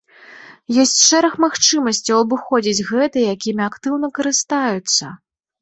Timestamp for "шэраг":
1.09-1.33